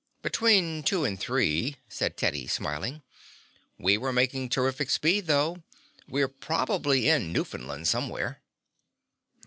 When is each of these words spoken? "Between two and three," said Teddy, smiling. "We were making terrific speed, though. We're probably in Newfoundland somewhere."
"Between 0.23 0.81
two 0.81 1.05
and 1.05 1.19
three," 1.19 1.75
said 1.87 2.17
Teddy, 2.17 2.47
smiling. 2.47 3.03
"We 3.77 3.99
were 3.99 4.11
making 4.11 4.49
terrific 4.49 4.89
speed, 4.89 5.27
though. 5.27 5.61
We're 6.07 6.27
probably 6.27 7.07
in 7.07 7.31
Newfoundland 7.31 7.87
somewhere." 7.87 8.41